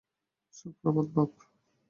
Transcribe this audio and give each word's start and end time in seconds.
Suprabhat, 0.53 1.07
Bob. 1.15 1.31